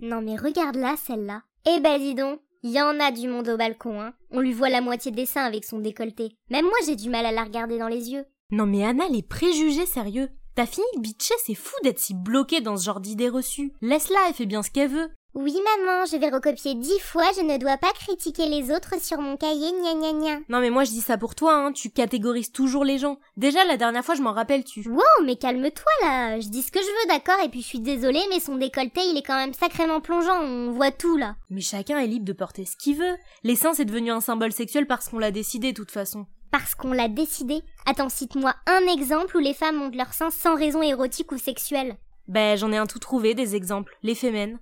[0.00, 1.42] Non mais regarde là, celle-là.
[1.66, 4.14] Eh ben dis donc, y en a du monde au balcon, hein.
[4.30, 6.36] On lui voit la moitié des seins avec son décolleté.
[6.50, 8.24] Même moi j'ai du mal à la regarder dans les yeux.
[8.50, 10.28] Non mais Anna, les préjugés sérieux.
[10.54, 13.72] Ta fille bitchée, c'est fou d'être si bloquée dans ce genre d'idées reçues.
[13.80, 15.08] Laisse-la, elle fait bien ce qu'elle veut.
[15.34, 19.18] Oui maman, je vais recopier dix fois, je ne dois pas critiquer les autres sur
[19.18, 20.40] mon cahier, gna gna gna.
[20.50, 23.16] Non mais moi je dis ça pour toi, hein, tu catégorises toujours les gens.
[23.38, 24.86] Déjà la dernière fois je m'en rappelle tu.
[24.86, 27.80] Wow, mais calme-toi là, je dis ce que je veux d'accord, et puis je suis
[27.80, 31.36] désolée, mais son décolleté il est quand même sacrément plongeant, on voit tout là.
[31.48, 33.16] Mais chacun est libre de porter ce qu'il veut.
[33.42, 36.26] Les seins c'est devenu un symbole sexuel parce qu'on l'a décidé de toute façon.
[36.50, 40.56] Parce qu'on l'a décidé Attends, cite-moi un exemple où les femmes montent leurs seins sans
[40.56, 41.96] raison érotique ou sexuelle.
[42.28, 43.96] Ben j'en ai un tout trouvé, des exemples.
[44.02, 44.58] Les fémènes.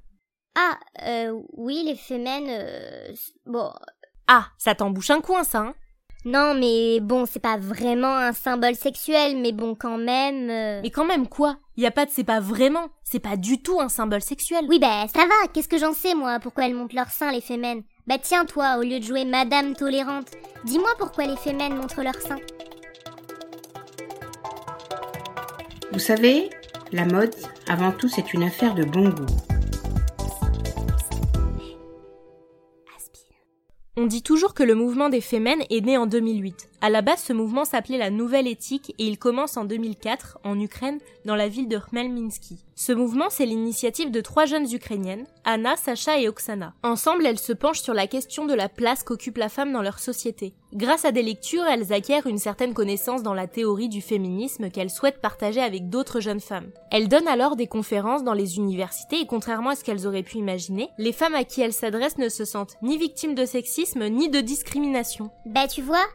[0.56, 3.12] Ah, euh, oui, les fémènes, euh,
[3.46, 3.70] bon...
[4.26, 5.74] Ah, ça t'embouche un coin ça, hein
[6.24, 10.50] Non, mais bon, c'est pas vraiment un symbole sexuel, mais bon, quand même...
[10.50, 11.56] euh, Mais quand même quoi?
[11.76, 14.66] Y a pas de c'est pas vraiment, c'est pas du tout un symbole sexuel.
[14.68, 17.40] Oui, bah ça va, qu'est-ce que j'en sais, moi, pourquoi elles montent leurs seins, les
[17.40, 20.28] fémènes Bah tiens, toi, au lieu de jouer Madame tolérante,
[20.64, 22.40] dis-moi pourquoi les fémènes montrent leurs seins.
[25.92, 26.50] Vous savez,
[26.92, 27.34] la mode,
[27.68, 29.26] avant tout, c'est une affaire de bon goût.
[34.02, 36.70] On dit toujours que le mouvement des fémènes est né en 2008.
[36.82, 40.58] À la base, ce mouvement s'appelait la Nouvelle Éthique et il commence en 2004 en
[40.58, 42.64] Ukraine, dans la ville de Khmelnytsky.
[42.74, 46.72] Ce mouvement, c'est l'initiative de trois jeunes Ukrainiennes, Anna, Sacha et Oksana.
[46.82, 49.98] Ensemble, elles se penchent sur la question de la place qu'occupe la femme dans leur
[49.98, 50.54] société.
[50.72, 54.88] Grâce à des lectures, elles acquièrent une certaine connaissance dans la théorie du féminisme qu'elles
[54.88, 56.70] souhaitent partager avec d'autres jeunes femmes.
[56.90, 60.38] Elles donnent alors des conférences dans les universités et contrairement à ce qu'elles auraient pu
[60.38, 64.30] imaginer, les femmes à qui elles s'adressent ne se sentent ni victimes de sexisme ni
[64.30, 65.30] de discrimination.
[65.44, 66.06] Bah tu vois,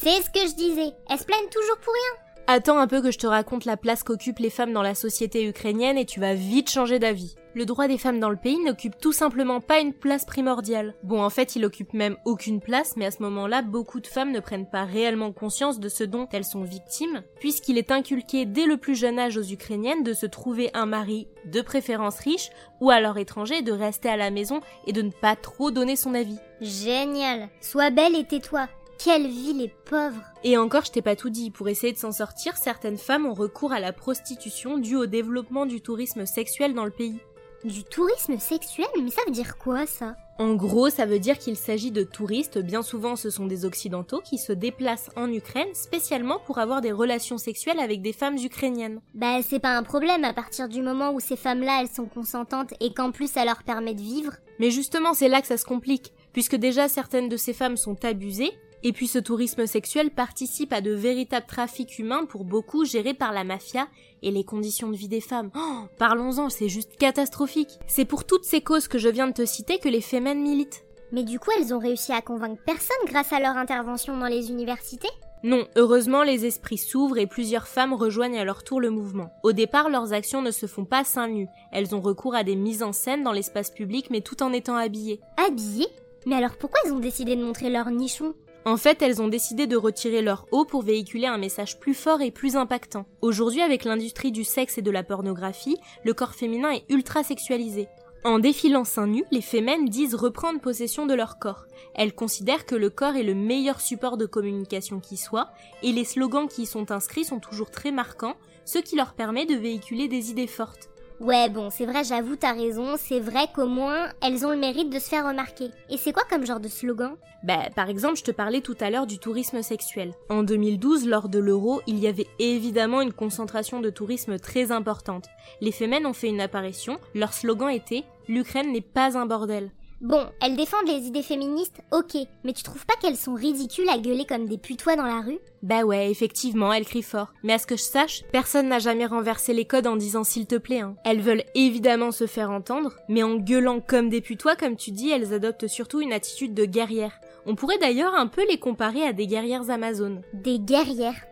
[0.00, 2.22] c'est ce que je disais, elles se plaignent toujours pour rien.
[2.48, 5.48] Attends un peu que je te raconte la place qu'occupent les femmes dans la société
[5.48, 7.34] ukrainienne et tu vas vite changer d'avis.
[7.54, 10.94] Le droit des femmes dans le pays n'occupe tout simplement pas une place primordiale.
[11.02, 14.30] Bon, en fait, il occupe même aucune place, mais à ce moment-là, beaucoup de femmes
[14.30, 18.66] ne prennent pas réellement conscience de ce dont elles sont victimes, puisqu'il est inculqué dès
[18.66, 22.50] le plus jeune âge aux Ukrainiennes de se trouver un mari, de préférence riche,
[22.80, 26.14] ou alors étranger, de rester à la maison et de ne pas trop donner son
[26.14, 26.38] avis.
[26.60, 27.48] Génial.
[27.60, 28.68] Sois belle et tais-toi.
[28.98, 30.22] Quelle vie les pauvres.
[30.42, 33.34] Et encore, je t'ai pas tout dit, pour essayer de s'en sortir, certaines femmes ont
[33.34, 37.20] recours à la prostitution due au développement du tourisme sexuel dans le pays.
[37.64, 38.86] Du tourisme sexuel?
[39.02, 40.16] Mais ça veut dire quoi ça?
[40.38, 44.20] En gros, ça veut dire qu'il s'agit de touristes, bien souvent ce sont des occidentaux,
[44.20, 49.00] qui se déplacent en Ukraine spécialement pour avoir des relations sexuelles avec des femmes ukrainiennes.
[49.14, 52.74] Bah c'est pas un problème à partir du moment où ces femmes-là elles sont consentantes
[52.80, 54.34] et qu'en plus ça leur permet de vivre.
[54.58, 58.04] Mais justement, c'est là que ça se complique, puisque déjà certaines de ces femmes sont
[58.04, 58.52] abusées,
[58.86, 63.32] et puis ce tourisme sexuel participe à de véritables trafics humains pour beaucoup gérés par
[63.32, 63.88] la mafia
[64.22, 65.50] et les conditions de vie des femmes.
[65.56, 67.80] Oh, parlons-en, c'est juste catastrophique.
[67.88, 70.84] C'est pour toutes ces causes que je viens de te citer que les fémènes militent.
[71.10, 74.52] Mais du coup elles ont réussi à convaincre personne grâce à leur intervention dans les
[74.52, 75.10] universités?
[75.42, 79.32] Non, heureusement les esprits s'ouvrent et plusieurs femmes rejoignent à leur tour le mouvement.
[79.42, 81.48] Au départ, leurs actions ne se font pas seins nus.
[81.72, 84.76] Elles ont recours à des mises en scène dans l'espace public mais tout en étant
[84.76, 85.18] habillées.
[85.44, 85.88] Habillées?
[86.24, 88.32] Mais alors pourquoi elles ont décidé de montrer leur nichon
[88.66, 92.20] En fait, elles ont décidé de retirer leur haut pour véhiculer un message plus fort
[92.20, 93.06] et plus impactant.
[93.22, 97.86] Aujourd'hui, avec l'industrie du sexe et de la pornographie, le corps féminin est ultra sexualisé.
[98.24, 101.66] En défilant seins nus, les fémènes disent reprendre possession de leur corps.
[101.94, 105.52] Elles considèrent que le corps est le meilleur support de communication qui soit,
[105.84, 108.34] et les slogans qui y sont inscrits sont toujours très marquants,
[108.64, 110.90] ce qui leur permet de véhiculer des idées fortes.
[111.18, 114.90] Ouais bon c'est vrai j'avoue t'as raison, c'est vrai qu'au moins elles ont le mérite
[114.90, 115.70] de se faire remarquer.
[115.88, 117.16] Et c'est quoi comme genre de slogan?
[117.42, 120.12] Bah, par exemple, je te parlais tout à l'heure du tourisme sexuel.
[120.30, 125.26] En 2012, lors de l'euro, il y avait évidemment une concentration de tourisme très importante.
[125.60, 129.70] Les fémènes ont fait une apparition, leur slogan était L'Ukraine n'est pas un bordel.
[130.02, 133.96] Bon, elles défendent les idées féministes, ok, mais tu trouves pas qu'elles sont ridicules à
[133.96, 135.38] gueuler comme des putois dans la rue?
[135.62, 137.32] Bah ouais, effectivement, elles crient fort.
[137.42, 140.46] Mais à ce que je sache, personne n'a jamais renversé les codes en disant s'il
[140.46, 140.80] te plaît.
[140.80, 140.96] Hein.
[141.06, 145.10] Elles veulent évidemment se faire entendre, mais en gueulant comme des putois, comme tu dis,
[145.10, 147.18] elles adoptent surtout une attitude de guerrière.
[147.46, 150.20] On pourrait d'ailleurs un peu les comparer à des guerrières amazones.
[150.34, 151.24] Des guerrières?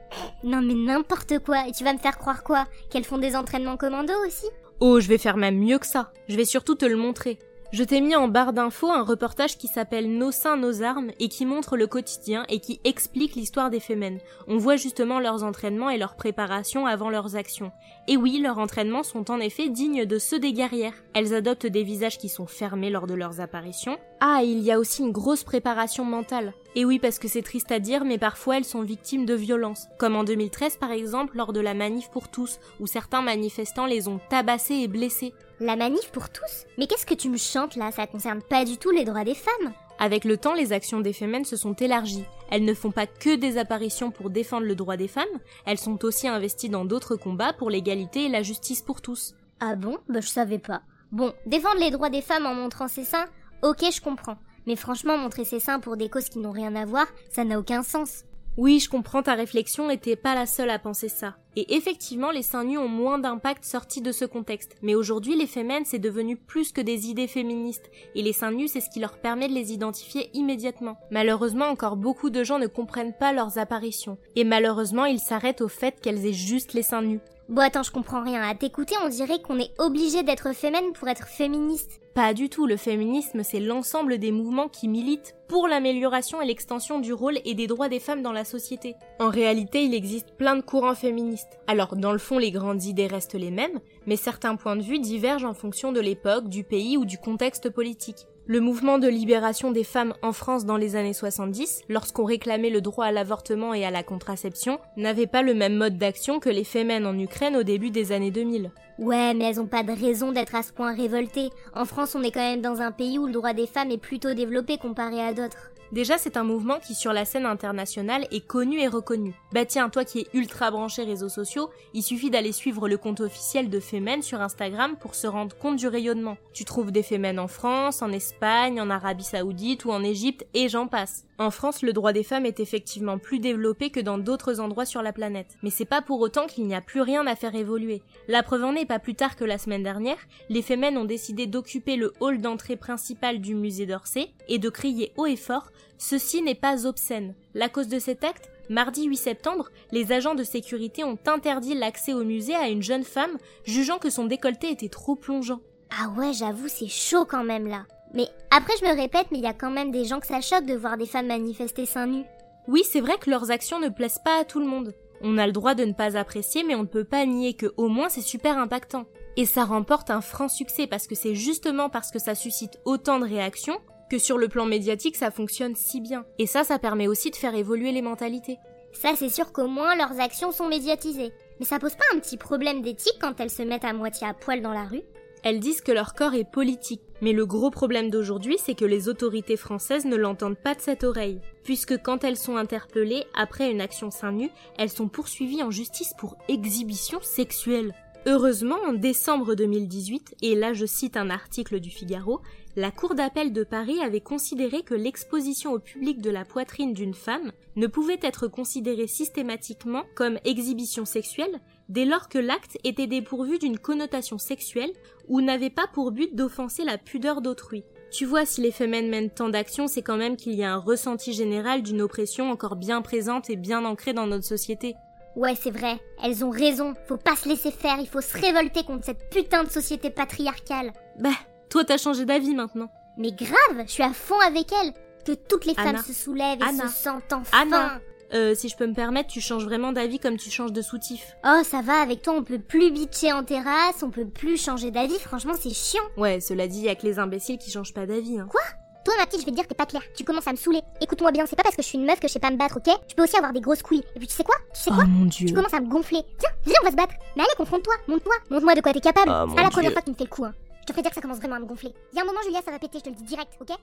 [0.42, 2.64] Non mais n'importe quoi, et tu vas me faire croire quoi?
[2.88, 4.46] Qu'elles font des entraînements commando aussi?
[4.80, 6.12] Oh, je vais faire même mieux que ça.
[6.28, 7.38] Je vais surtout te le montrer.
[7.74, 11.28] Je t'ai mis en barre d'infos un reportage qui s'appelle Nos seins, nos armes et
[11.28, 14.20] qui montre le quotidien et qui explique l'histoire des fémènes.
[14.46, 17.72] On voit justement leurs entraînements et leur préparation avant leurs actions.
[18.06, 20.94] Et oui, leurs entraînements sont en effet dignes de ceux des guerrières.
[21.14, 23.98] Elles adoptent des visages qui sont fermés lors de leurs apparitions.
[24.20, 26.54] Ah, il y a aussi une grosse préparation mentale.
[26.76, 29.88] Et oui, parce que c'est triste à dire, mais parfois elles sont victimes de violences.
[29.98, 34.06] Comme en 2013 par exemple, lors de la manif pour tous, où certains manifestants les
[34.06, 35.34] ont tabassés et blessés.
[35.64, 37.90] La manif pour tous Mais qu'est-ce que tu me chantes là?
[37.90, 39.72] Ça concerne pas du tout les droits des femmes.
[39.98, 42.26] Avec le temps, les actions des Femen se sont élargies.
[42.50, 45.24] Elles ne font pas que des apparitions pour défendre le droit des femmes,
[45.64, 49.36] elles sont aussi investies dans d'autres combats pour l'égalité et la justice pour tous.
[49.58, 49.96] Ah bon?
[50.06, 50.82] Bah je savais pas.
[51.12, 53.24] Bon, défendre les droits des femmes en montrant ses seins,
[53.62, 54.36] ok je comprends.
[54.66, 57.58] Mais franchement, montrer ses seins pour des causes qui n'ont rien à voir, ça n'a
[57.58, 58.24] aucun sens.
[58.58, 61.36] Oui, je comprends ta réflexion et t'es pas la seule à penser ça.
[61.56, 64.76] Et effectivement, les seins nus ont moins d'impact sortis de ce contexte.
[64.82, 67.90] Mais aujourd'hui, les femmes, c'est devenu plus que des idées féministes.
[68.14, 70.96] Et les seins nus, c'est ce qui leur permet de les identifier immédiatement.
[71.10, 74.18] Malheureusement, encore beaucoup de gens ne comprennent pas leurs apparitions.
[74.36, 77.20] Et malheureusement, ils s'arrêtent au fait qu'elles aient juste les seins nus.
[77.50, 78.40] Bon attends, je comprends rien.
[78.42, 82.00] À t'écouter, on dirait qu'on est obligé d'être féminin pour être féministe.
[82.14, 87.00] Pas du tout, le féminisme, c'est l'ensemble des mouvements qui militent pour l'amélioration et l'extension
[87.00, 88.94] du rôle et des droits des femmes dans la société.
[89.20, 91.58] En réalité, il existe plein de courants féministes.
[91.66, 94.98] Alors, dans le fond, les grandes idées restent les mêmes, mais certains points de vue
[94.98, 98.26] divergent en fonction de l'époque, du pays ou du contexte politique.
[98.46, 102.82] Le mouvement de libération des femmes en France dans les années 70, lorsqu'on réclamait le
[102.82, 106.64] droit à l'avortement et à la contraception, n'avait pas le même mode d'action que les
[106.64, 108.70] fémènes en Ukraine au début des années 2000.
[108.98, 111.50] Ouais, mais elles ont pas de raison d'être à ce point révoltées.
[111.74, 113.98] En France, on est quand même dans un pays où le droit des femmes est
[113.98, 115.70] plutôt développé comparé à d'autres.
[115.92, 119.34] Déjà, c'est un mouvement qui, sur la scène internationale, est connu et reconnu.
[119.52, 123.20] Bah tiens, toi qui es ultra branché réseaux sociaux, il suffit d'aller suivre le compte
[123.20, 126.36] officiel de Femen sur Instagram pour se rendre compte du rayonnement.
[126.52, 130.68] Tu trouves des Femen en France, en Espagne, en Arabie Saoudite ou en Égypte, et
[130.68, 131.26] j'en passe.
[131.38, 135.02] En France, le droit des femmes est effectivement plus développé que dans d'autres endroits sur
[135.02, 135.56] la planète.
[135.62, 138.02] Mais c'est pas pour autant qu'il n'y a plus rien à faire évoluer.
[138.28, 141.46] La preuve en est pas plus tard que la semaine dernière, les Femen ont décidé
[141.46, 146.42] d'occuper le hall d'entrée principal du musée d'Orsay et de crier haut et fort Ceci
[146.42, 147.34] n'est pas obscène.
[147.54, 152.14] La cause de cet acte Mardi 8 septembre, les agents de sécurité ont interdit l'accès
[152.14, 155.60] au musée à une jeune femme, jugeant que son décolleté était trop plongeant.
[155.90, 157.84] Ah ouais, j'avoue, c'est chaud quand même là.
[158.12, 160.40] Mais après, je me répète, mais il y a quand même des gens que ça
[160.40, 162.24] choque de voir des femmes manifester seins nus.
[162.68, 164.94] Oui, c'est vrai que leurs actions ne plaisent pas à tout le monde.
[165.20, 167.72] On a le droit de ne pas apprécier, mais on ne peut pas nier que
[167.76, 169.06] au moins c'est super impactant.
[169.36, 173.18] Et ça remporte un franc succès parce que c'est justement parce que ça suscite autant
[173.18, 173.78] de réactions
[174.10, 176.24] que sur le plan médiatique ça fonctionne si bien.
[176.38, 178.58] Et ça, ça permet aussi de faire évoluer les mentalités.
[178.92, 181.32] Ça, c'est sûr qu'au moins leurs actions sont médiatisées.
[181.58, 184.34] Mais ça pose pas un petit problème d'éthique quand elles se mettent à moitié à
[184.34, 185.02] poil dans la rue?
[185.44, 187.02] Elles disent que leur corps est politique.
[187.20, 191.04] Mais le gros problème d'aujourd'hui, c'est que les autorités françaises ne l'entendent pas de cette
[191.04, 191.40] oreille.
[191.64, 196.14] Puisque quand elles sont interpellées après une action seins nus, elles sont poursuivies en justice
[196.18, 197.94] pour exhibition sexuelle.
[198.26, 202.40] Heureusement, en décembre 2018, et là je cite un article du Figaro,
[202.74, 207.12] la Cour d'appel de Paris avait considéré que l'exposition au public de la poitrine d'une
[207.12, 213.58] femme ne pouvait être considérée systématiquement comme exhibition sexuelle dès lors que l'acte était dépourvu
[213.58, 214.92] d'une connotation sexuelle
[215.28, 217.84] ou n'avait pas pour but d'offenser la pudeur d'autrui.
[218.10, 220.78] Tu vois, si les femmes mènent tant d'actions, c'est quand même qu'il y a un
[220.78, 224.94] ressenti général d'une oppression encore bien présente et bien ancrée dans notre société.
[225.36, 228.84] Ouais, c'est vrai, elles ont raison, faut pas se laisser faire, il faut se révolter
[228.84, 230.92] contre cette putain de société patriarcale.
[231.18, 231.30] Bah,
[231.68, 232.88] toi, t'as changé d'avis maintenant.
[233.18, 234.92] Mais grave, je suis à fond avec elle.
[235.24, 236.86] Que toutes les femmes se soulèvent et Anna.
[236.86, 237.62] se sentent enfin.
[237.62, 238.00] Anna.
[238.32, 241.36] Euh, si je peux me permettre, tu changes vraiment d'avis comme tu changes de soutif.
[241.44, 244.90] Oh, ça va, avec toi, on peut plus bitcher en terrasse, on peut plus changer
[244.90, 246.02] d'avis, franchement, c'est chiant.
[246.16, 248.38] Ouais, cela dit, y a que les imbéciles qui changent pas d'avis.
[248.38, 248.48] Hein.
[248.50, 248.62] Quoi?
[249.04, 250.02] Toi, ma petite, je vais te dire, t'es pas clair.
[250.16, 250.80] Tu commences à me saouler.
[251.02, 252.56] Écoute-moi bien, c'est pas parce que je suis une meuf que je sais pas me
[252.56, 252.94] battre, ok?
[253.06, 254.02] Je peux aussi avoir des grosses couilles.
[254.16, 254.54] Et puis, tu sais quoi?
[254.72, 255.04] Tu sais quoi?
[255.04, 255.46] Oh mon dieu.
[255.46, 256.22] Tu commences à me gonfler.
[256.38, 257.14] Tiens, viens, on va se battre.
[257.36, 259.28] Mais allez, confronte-toi, montre-toi, montre-moi de quoi t'es capable.
[259.28, 260.54] Oh, c'est mon pas la première fois que tu me fais le coup, hein.
[260.80, 261.94] Je te fais dire que ça commence vraiment à me gonfler.
[262.12, 263.76] Il y a un moment, Julia, ça va péter, je te le dis direct, ok?